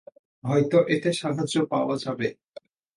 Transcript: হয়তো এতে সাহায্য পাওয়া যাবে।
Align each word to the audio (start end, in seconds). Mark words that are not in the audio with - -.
হয়তো 0.43 0.77
এতে 0.95 1.09
সাহায্য 1.13 1.55
পাওয়া 1.71 1.95
যাবে। 1.97 2.27